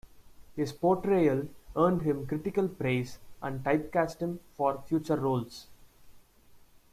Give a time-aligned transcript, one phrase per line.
[0.55, 5.67] His portrayal earned him critical praise and typecast him for future roles.